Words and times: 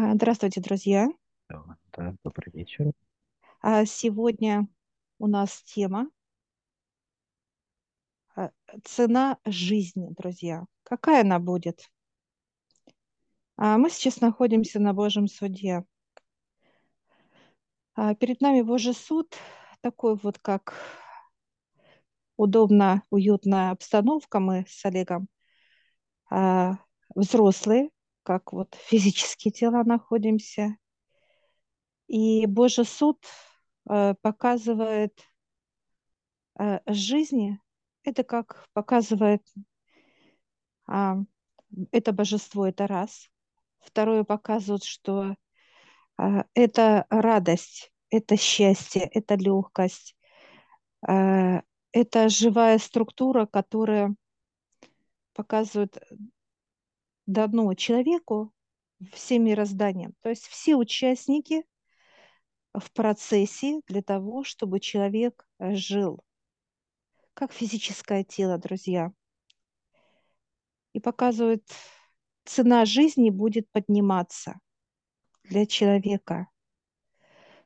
А, 0.00 0.14
Здравствуйте, 0.14 0.60
друзья. 0.60 1.08
Да, 1.48 1.76
да, 1.92 2.14
добрый 2.22 2.52
вечер. 2.52 2.92
А, 3.60 3.84
Сегодня 3.84 4.68
у 5.18 5.26
нас 5.26 5.60
тема 5.64 6.08
а, 8.36 8.52
цена 8.84 9.38
жизни, 9.44 10.14
друзья. 10.16 10.66
Какая 10.84 11.22
она 11.22 11.40
будет? 11.40 11.90
Мы 13.56 13.90
сейчас 13.90 14.20
находимся 14.20 14.78
на 14.78 14.94
Божьем 14.94 15.26
суде. 15.26 15.84
Перед 17.96 18.40
нами 18.40 18.62
Божий 18.62 18.94
суд, 18.94 19.34
такой 19.80 20.14
вот 20.14 20.38
как 20.38 20.76
удобно, 22.36 23.02
уютная 23.10 23.72
обстановка. 23.72 24.38
Мы 24.38 24.64
с 24.68 24.84
Олегом 24.84 25.26
взрослые, 27.16 27.90
как 28.28 28.52
вот 28.52 28.74
физические 28.74 29.52
тела 29.52 29.82
находимся. 29.84 30.76
И 32.08 32.44
Божий 32.44 32.84
суд 32.84 33.18
а, 33.88 34.14
показывает 34.20 35.18
а, 36.54 36.82
жизни, 36.86 37.58
это 38.02 38.24
как 38.24 38.66
показывает 38.74 39.42
а, 40.86 41.16
это 41.90 42.12
божество, 42.12 42.66
это 42.66 42.86
раз. 42.86 43.30
Второе 43.78 44.24
показывает, 44.24 44.84
что 44.84 45.34
а, 46.18 46.44
это 46.52 47.06
радость, 47.08 47.90
это 48.10 48.36
счастье, 48.36 49.08
это 49.12 49.36
легкость, 49.36 50.16
это 51.00 52.28
живая 52.28 52.78
структура, 52.78 53.46
которая 53.46 54.14
показывает 55.32 55.96
дано 57.28 57.74
человеку 57.74 58.52
всем 59.12 59.44
мирозданием. 59.44 60.14
То 60.22 60.30
есть 60.30 60.46
все 60.46 60.76
участники 60.76 61.64
в 62.72 62.90
процессе 62.92 63.82
для 63.86 64.02
того, 64.02 64.44
чтобы 64.44 64.80
человек 64.80 65.46
жил, 65.60 66.24
как 67.34 67.52
физическое 67.52 68.24
тело, 68.24 68.56
друзья. 68.56 69.12
И 70.94 71.00
показывает, 71.00 71.68
цена 72.46 72.86
жизни 72.86 73.28
будет 73.28 73.70
подниматься 73.72 74.58
для 75.44 75.66
человека. 75.66 76.48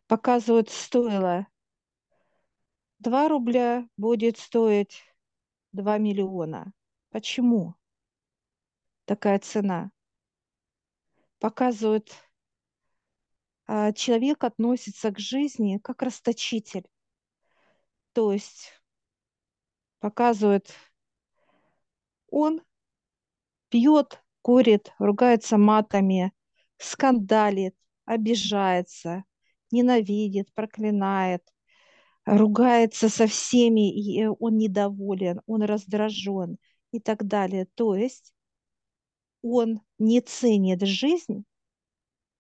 Показывают, 0.09 0.71
стоило 0.71 1.47
2 2.99 3.29
рубля, 3.29 3.89
будет 3.97 4.39
стоить 4.39 5.05
2 5.71 5.99
миллиона. 5.99 6.73
Почему 7.11 7.77
такая 9.05 9.39
цена? 9.39 9.91
Показывают, 11.39 12.11
а, 13.67 13.93
человек 13.93 14.45
относится 14.45 15.11
к 15.11 15.19
жизни 15.19 15.79
как 15.79 16.03
расточитель. 16.03 16.87
То 18.13 18.33
есть 18.33 18.73
показывает, 20.01 20.69
он 22.31 22.61
пьет, 23.69 24.23
курит, 24.43 24.93
ругается 24.99 25.57
матами, 25.57 26.33
скандалит, 26.79 27.75
обижается, 28.05 29.25
ненавидит, 29.71 30.53
проклинает, 30.55 31.43
ругается 32.27 33.09
со 33.09 33.27
всеми, 33.27 33.93
и 33.93 34.27
он 34.27 34.59
недоволен, 34.59 35.41
он 35.47 35.63
раздражен 35.63 36.59
и 36.91 37.01
так 37.01 37.27
далее. 37.27 37.67
То 37.75 37.95
есть 37.95 38.32
он 39.43 39.81
не 39.99 40.21
ценит 40.21 40.83
жизнь, 40.83 41.45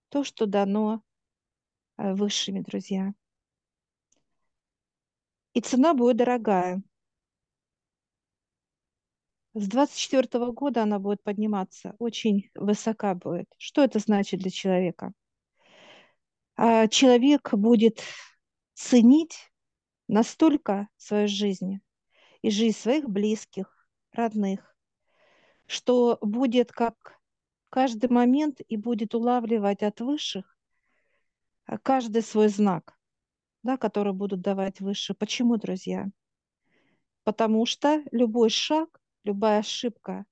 то, 0.08 0.24
что 0.24 0.46
дано 0.46 1.02
э, 1.98 2.14
высшими, 2.14 2.60
друзья. 2.60 3.14
И 5.54 5.60
цена 5.60 5.94
будет 5.94 6.16
дорогая. 6.16 6.82
С 9.54 9.68
24 9.68 10.50
года 10.52 10.82
она 10.82 10.98
будет 10.98 11.22
подниматься, 11.22 11.94
очень 11.98 12.50
высока 12.54 13.14
будет. 13.14 13.52
Что 13.58 13.84
это 13.84 13.98
значит 13.98 14.40
для 14.40 14.50
человека? 14.50 15.12
А 16.56 16.88
человек 16.88 17.52
будет 17.52 18.00
ценить 18.74 19.52
настолько 20.08 20.88
свою 20.96 21.28
жизнь 21.28 21.80
и 22.40 22.50
жизнь 22.50 22.78
своих 22.78 23.08
близких, 23.08 23.86
родных, 24.12 24.71
что 25.72 26.18
будет 26.20 26.70
как 26.70 27.18
каждый 27.70 28.10
момент 28.10 28.60
и 28.68 28.76
будет 28.76 29.14
улавливать 29.14 29.82
от 29.82 30.02
высших 30.02 30.58
а, 31.64 31.78
каждый 31.78 32.20
свой 32.20 32.48
знак, 32.48 32.98
да, 33.62 33.78
который 33.78 34.12
будут 34.12 34.42
давать 34.42 34.80
выше. 34.80 35.14
Почему, 35.14 35.56
друзья? 35.56 36.08
Потому 37.24 37.64
что 37.64 38.02
любой 38.10 38.50
шаг, 38.50 39.00
любая 39.24 39.60
ошибка, 39.60 40.26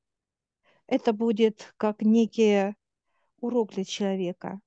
это 0.86 1.14
будет 1.14 1.72
как 1.78 2.02
некий 2.02 2.74
урок 3.38 3.72
для 3.72 3.86
человека. 3.86 4.60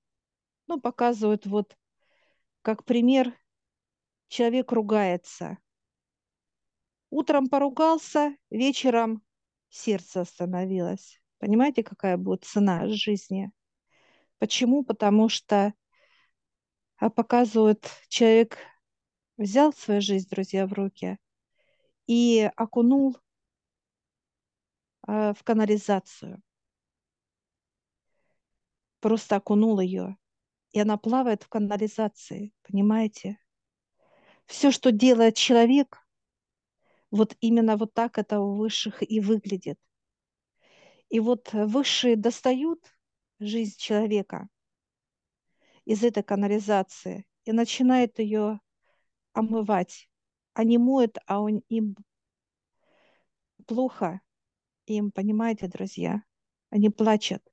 Ну, 0.66 0.82
показывают 0.82 1.46
вот, 1.46 1.78
как 2.64 2.84
пример, 2.84 3.32
человек 4.28 4.72
ругается. 4.72 5.60
Утром 7.12 7.48
поругался, 7.48 8.36
вечером 8.50 9.22
сердце 9.74 10.22
остановилось. 10.22 11.20
Понимаете, 11.40 11.84
какая 11.84 12.18
будет 12.18 12.44
цена 12.46 12.88
жизни? 12.88 13.52
Почему? 14.38 14.84
Потому 14.84 15.30
что 15.30 15.74
а, 16.98 17.10
показывают, 17.10 17.90
человек 18.08 18.58
взял 19.38 19.74
свою 19.74 20.00
жизнь, 20.00 20.30
друзья, 20.30 20.68
в 20.68 20.74
руки 20.74 21.18
и 22.08 22.50
окунул 22.56 23.18
а, 25.02 25.34
в 25.34 25.44
канализацию. 25.44 26.42
Просто 29.00 29.36
окунул 29.38 29.80
ее. 29.80 30.18
И 30.72 30.80
она 30.80 30.98
плавает 30.98 31.44
в 31.44 31.50
канализации, 31.50 32.54
понимаете? 32.62 33.38
Все, 34.46 34.72
что 34.72 34.92
делает 34.92 35.36
человек, 35.36 36.03
вот 37.14 37.38
именно 37.42 37.78
вот 37.78 37.94
так 37.94 38.18
это 38.18 38.40
у 38.40 38.56
высших 38.56 39.04
и 39.08 39.20
выглядит. 39.20 39.78
И 41.10 41.20
вот 41.20 41.54
высшие 41.54 42.16
достают 42.16 42.80
жизнь 43.40 43.78
человека 43.78 44.50
из 45.86 46.04
этой 46.04 46.24
канализации 46.24 47.28
и 47.46 47.52
начинают 47.52 48.18
ее 48.18 48.60
омывать. 49.34 50.10
Они 50.56 50.80
моют, 50.80 51.20
а 51.28 51.42
он, 51.42 51.62
им 51.70 51.96
плохо. 53.68 54.22
Им, 54.88 55.12
понимаете, 55.12 55.68
друзья, 55.68 56.24
они 56.72 56.90
плачут, 56.90 57.44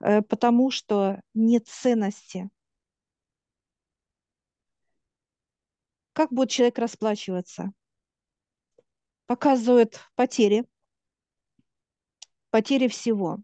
э, 0.00 0.20
потому 0.22 0.72
что 0.72 1.22
нет 1.32 1.68
ценности. 1.68 2.50
Как 6.12 6.32
будет 6.32 6.50
человек 6.50 6.78
расплачиваться? 6.78 7.72
Показывают 9.30 10.00
потери, 10.16 10.64
потери 12.50 12.88
всего. 12.88 13.38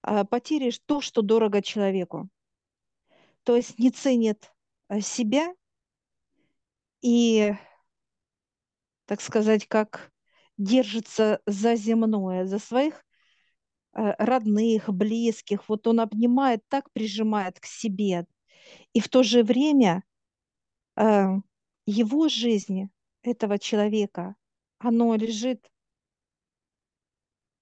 А 0.00 0.24
потери 0.24 0.72
то, 0.86 1.02
что 1.02 1.20
дорого 1.20 1.60
человеку. 1.60 2.30
То 3.42 3.54
есть 3.54 3.78
не 3.78 3.90
ценит 3.90 4.50
э, 4.88 5.02
себя 5.02 5.54
и, 7.02 7.52
так 9.04 9.20
сказать, 9.20 9.68
как 9.68 10.10
держится 10.56 11.42
за 11.44 11.74
земное, 11.74 12.46
за 12.46 12.58
своих 12.58 13.04
э, 13.92 14.14
родных, 14.16 14.88
близких. 14.88 15.68
Вот 15.68 15.86
он 15.86 16.00
обнимает, 16.00 16.66
так 16.68 16.90
прижимает 16.92 17.60
к 17.60 17.66
себе. 17.66 18.24
И 18.94 19.00
в 19.00 19.10
то 19.10 19.22
же 19.22 19.42
время 19.42 20.02
его 20.96 22.28
жизни, 22.28 22.88
этого 23.22 23.58
человека, 23.58 24.34
оно 24.82 25.14
лежит 25.14 25.70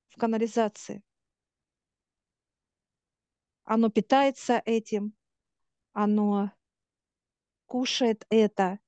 в 0.08 0.16
канализации. 0.18 1.02
Оно 3.64 3.90
питается 3.90 4.62
этим, 4.64 5.14
оно 5.92 6.50
кушает 7.66 8.26
это, 8.30 8.80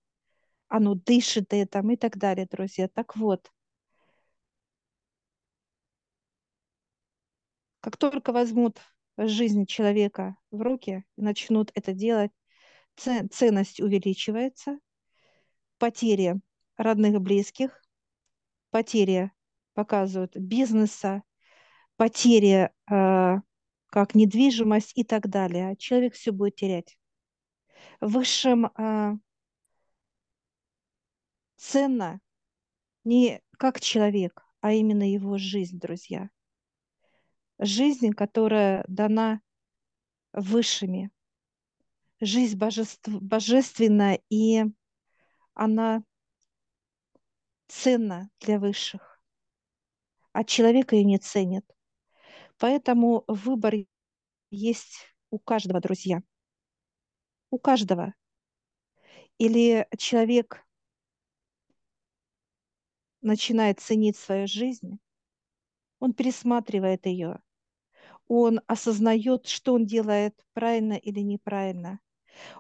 оно 0.69 0.94
дышит 0.94 1.52
этим 1.52 1.90
и 1.90 1.96
так 1.96 2.17
далее, 2.17 2.46
друзья. 2.50 2.88
Так 2.88 3.17
вот, 3.17 3.52
как 7.81 7.96
только 7.96 8.32
возьмут 8.32 8.81
жизнь 9.19 9.67
человека 9.67 10.37
в 10.50 10.62
руки 10.62 11.05
и 11.17 11.23
начнут 11.23 11.70
это 11.75 11.93
делать, 11.93 12.32
ценность 12.96 13.81
увеличивается, 13.81 14.79
потери 15.79 16.40
родных 16.76 17.14
и 17.14 17.19
близких, 17.19 17.81
потери 18.72 19.30
показывают 19.74 20.36
бизнеса, 20.36 21.22
потери 21.96 22.70
э, 22.90 23.40
как 23.86 24.14
недвижимость 24.14 24.92
и 24.96 25.04
так 25.04 25.28
далее. 25.28 25.76
Человек 25.76 26.14
все 26.14 26.32
будет 26.32 26.56
терять. 26.56 26.98
Высшим 28.00 28.70
а, 28.74 29.16
ценно 31.56 32.20
не 33.04 33.42
как 33.58 33.80
человек, 33.80 34.42
а 34.60 34.72
именно 34.72 35.08
его 35.08 35.36
жизнь, 35.36 35.78
друзья. 35.78 36.30
Жизнь, 37.58 38.12
которая 38.12 38.84
дана 38.88 39.42
высшими. 40.32 41.10
Жизнь 42.20 42.56
божеств, 42.56 43.08
божественная, 43.08 44.20
и 44.30 44.64
она 45.54 46.02
ценна 47.72 48.28
для 48.40 48.58
высших, 48.58 49.20
а 50.32 50.44
человек 50.44 50.92
ее 50.92 51.04
не 51.04 51.19
ценит. 51.19 51.64
Поэтому 52.58 53.24
выбор 53.26 53.74
есть 54.50 55.06
у 55.30 55.38
каждого, 55.38 55.80
друзья. 55.80 56.22
У 57.50 57.58
каждого. 57.58 58.14
Или 59.38 59.88
человек 59.96 60.64
начинает 63.22 63.80
ценить 63.80 64.16
свою 64.16 64.46
жизнь, 64.46 64.98
он 65.98 66.12
пересматривает 66.12 67.06
ее, 67.06 67.40
он 68.28 68.60
осознает, 68.66 69.46
что 69.46 69.74
он 69.74 69.86
делает 69.86 70.34
правильно 70.52 70.94
или 70.94 71.20
неправильно. 71.20 72.00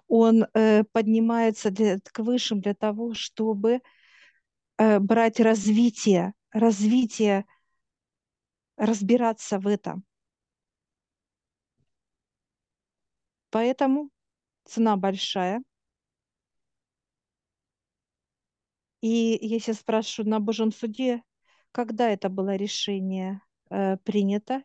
Он 0.06 0.44
э, 0.54 0.84
поднимается 0.92 1.70
для, 1.70 1.98
к 1.98 2.18
высшим 2.20 2.60
для 2.60 2.74
того, 2.74 3.14
чтобы 3.14 3.80
э, 4.82 4.98
брать 4.98 5.38
развитие, 5.40 6.34
развитие, 6.52 7.44
разбираться 8.76 9.58
в 9.58 9.66
этом. 9.66 10.04
Поэтому 13.50 14.10
цена 14.64 14.96
большая. 14.96 15.62
И 19.00 19.38
я 19.40 19.58
сейчас 19.60 19.78
спрашиваю 19.78 20.30
на 20.30 20.40
Божьем 20.40 20.72
суде, 20.72 21.22
когда 21.72 22.08
это 22.10 22.28
было 22.28 22.56
решение 22.56 23.40
э, 23.70 23.96
принято. 23.98 24.62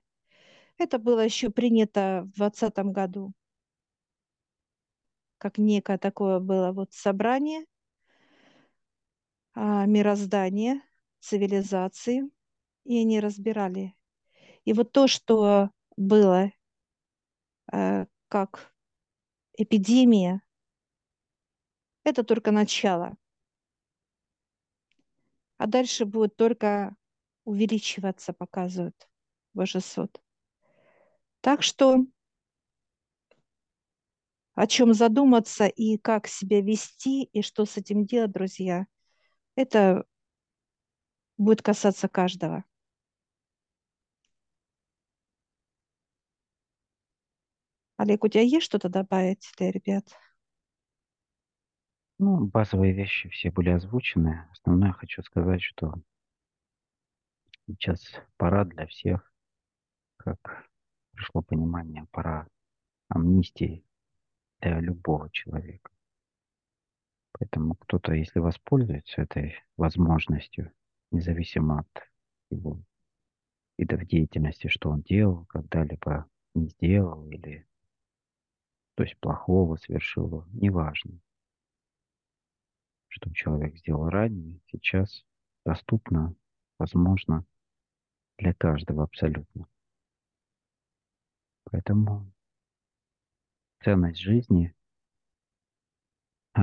Это 0.77 0.99
было 0.99 1.21
еще 1.21 1.49
принято 1.49 2.23
в 2.25 2.37
2020 2.37 2.91
году, 2.93 3.33
как 5.37 5.57
некое 5.57 5.97
такое 5.97 6.39
было 6.39 6.71
вот 6.71 6.93
собрание 6.93 7.65
мироздания, 9.57 10.81
цивилизации, 11.19 12.29
и 12.83 12.99
они 12.99 13.19
разбирали. 13.19 13.95
И 14.65 14.73
вот 14.73 14.91
то, 14.91 15.07
что 15.07 15.71
было 15.95 16.51
э, 17.71 18.05
как 18.27 18.73
эпидемия, 19.53 20.41
это 22.03 22.23
только 22.23 22.51
начало. 22.51 23.17
А 25.57 25.65
дальше 25.65 26.05
будет 26.05 26.35
только 26.35 26.95
увеличиваться, 27.43 28.33
показывает 28.33 29.09
Божий 29.53 29.81
суд. 29.81 30.21
Так 31.41 31.63
что 31.63 32.05
о 34.53 34.67
чем 34.67 34.93
задуматься 34.93 35.65
и 35.65 35.97
как 35.97 36.27
себя 36.27 36.61
вести, 36.61 37.23
и 37.23 37.41
что 37.41 37.65
с 37.65 37.77
этим 37.77 38.05
делать, 38.05 38.31
друзья, 38.31 38.87
это 39.57 40.05
будет 41.37 41.61
касаться 41.61 42.07
каждого. 42.07 42.63
Олег, 47.97 48.23
у 48.23 48.27
тебя 48.27 48.43
есть 48.43 48.65
что-то 48.65 48.87
добавить 48.89 49.51
для 49.57 49.71
ребят? 49.71 50.05
Ну, 52.19 52.45
базовые 52.45 52.93
вещи 52.93 53.29
все 53.29 53.49
были 53.49 53.69
озвучены. 53.69 54.47
Основное 54.51 54.93
хочу 54.93 55.23
сказать, 55.23 55.63
что 55.63 55.95
сейчас 57.65 57.99
пора 58.37 58.63
для 58.65 58.85
всех, 58.85 59.31
как 60.17 60.69
пришло 61.13 61.41
понимание, 61.41 62.05
пора 62.11 62.47
амнистии 63.09 63.83
для 64.59 64.79
любого 64.79 65.31
человека. 65.31 65.96
Поэтому 67.57 67.73
кто-то, 67.73 68.13
если 68.13 68.37
воспользуется 68.37 69.23
этой 69.23 69.55
возможностью, 69.77 70.71
независимо 71.09 71.79
от 71.79 72.11
его 72.51 72.79
видов 73.79 74.05
деятельности, 74.05 74.67
что 74.67 74.91
он 74.91 75.01
делал, 75.01 75.47
когда-либо 75.47 76.29
не 76.53 76.69
сделал 76.69 77.27
или 77.31 77.67
то 78.93 79.01
есть 79.01 79.17
плохого 79.17 79.77
совершил, 79.77 80.45
неважно, 80.53 81.19
что 83.07 83.33
человек 83.33 83.75
сделал 83.77 84.07
ранее, 84.07 84.61
сейчас 84.67 85.25
доступно, 85.65 86.35
возможно, 86.77 87.43
для 88.37 88.53
каждого 88.53 89.03
абсолютно. 89.03 89.67
Поэтому 91.63 92.31
ценность 93.83 94.19
жизни, 94.19 94.75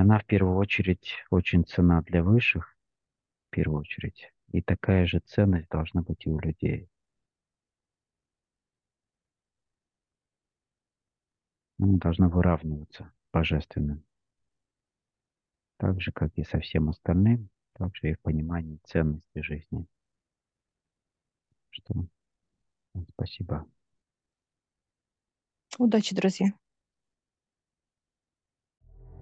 она 0.00 0.18
в 0.18 0.26
первую 0.26 0.56
очередь 0.56 1.14
очень 1.30 1.64
цена 1.64 2.02
для 2.02 2.22
высших, 2.24 2.76
в 3.46 3.50
первую 3.50 3.80
очередь, 3.80 4.32
и 4.52 4.60
такая 4.60 5.06
же 5.06 5.20
ценность 5.20 5.68
должна 5.68 6.02
быть 6.02 6.26
и 6.26 6.30
у 6.30 6.38
людей. 6.40 6.88
Она 11.78 11.98
должна 11.98 12.28
выравниваться 12.28 13.12
божественным. 13.32 14.04
Так 15.76 16.00
же, 16.00 16.12
как 16.12 16.36
и 16.38 16.44
со 16.44 16.58
всем 16.58 16.88
остальным, 16.88 17.48
так 17.74 17.94
же 17.96 18.10
и 18.10 18.14
в 18.14 18.20
понимании 18.20 18.80
ценности 18.84 19.42
жизни. 19.42 19.86
Что? 21.70 22.06
Спасибо. 23.10 23.66
Удачи, 25.78 26.14
друзья. 26.14 26.52